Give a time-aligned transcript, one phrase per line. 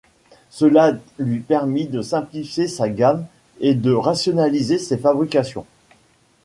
[0.49, 3.27] Cela lui permit de simplifier sa gamme
[3.59, 5.67] et de rationaliser ses fabrications.